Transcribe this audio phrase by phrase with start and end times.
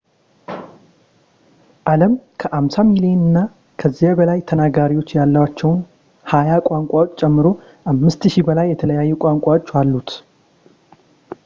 [1.91, 3.43] አለም ከ 50 ሚሊዮን እና
[3.83, 5.79] ከዚያ በላይ ተናጋሪዎች ያሏቸውን
[6.33, 7.47] ሀያ ቋንቋዎች ጨምሮ
[7.95, 10.11] 5,000 በላይ የተለያዩ ቋንቋዎች አሉት